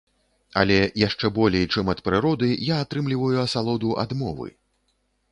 [0.59, 4.49] Але яшчэ болей, чым ад прыроды, я атрымліваю асалоду ад мовы.